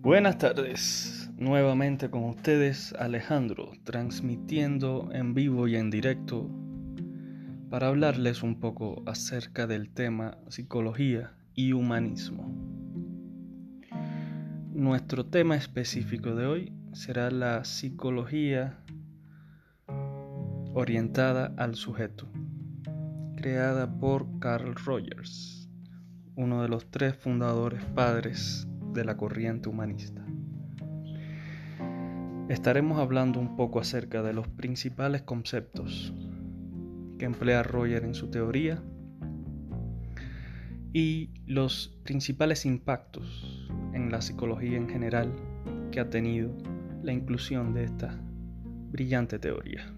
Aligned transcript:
Buenas 0.00 0.38
tardes, 0.38 1.28
nuevamente 1.36 2.08
con 2.08 2.22
ustedes 2.22 2.92
Alejandro, 2.92 3.72
transmitiendo 3.82 5.10
en 5.12 5.34
vivo 5.34 5.66
y 5.66 5.74
en 5.74 5.90
directo 5.90 6.48
para 7.68 7.88
hablarles 7.88 8.44
un 8.44 8.60
poco 8.60 9.02
acerca 9.06 9.66
del 9.66 9.90
tema 9.90 10.38
psicología 10.50 11.32
y 11.52 11.72
humanismo. 11.72 12.48
Nuestro 14.72 15.26
tema 15.26 15.56
específico 15.56 16.36
de 16.36 16.46
hoy 16.46 16.72
será 16.92 17.32
la 17.32 17.64
psicología 17.64 18.78
orientada 20.74 21.52
al 21.56 21.74
sujeto, 21.74 22.28
creada 23.34 23.98
por 23.98 24.38
Carl 24.38 24.76
Rogers, 24.76 25.68
uno 26.36 26.62
de 26.62 26.68
los 26.68 26.88
tres 26.88 27.16
fundadores 27.16 27.84
padres 27.96 28.68
de 28.98 29.04
la 29.04 29.16
corriente 29.16 29.68
humanista. 29.68 30.26
Estaremos 32.48 32.98
hablando 32.98 33.38
un 33.38 33.54
poco 33.56 33.78
acerca 33.78 34.22
de 34.22 34.32
los 34.32 34.48
principales 34.48 35.22
conceptos 35.22 36.12
que 37.18 37.24
emplea 37.24 37.62
Roger 37.62 38.04
en 38.04 38.14
su 38.14 38.28
teoría 38.28 38.82
y 40.92 41.30
los 41.46 41.96
principales 42.02 42.66
impactos 42.66 43.70
en 43.92 44.10
la 44.10 44.20
psicología 44.20 44.76
en 44.76 44.88
general 44.88 45.32
que 45.92 46.00
ha 46.00 46.10
tenido 46.10 46.56
la 47.02 47.12
inclusión 47.12 47.74
de 47.74 47.84
esta 47.84 48.18
brillante 48.90 49.38
teoría. 49.38 49.94